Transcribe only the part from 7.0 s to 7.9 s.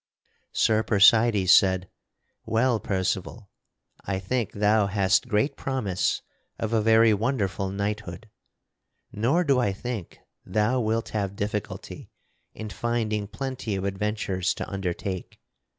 wonderful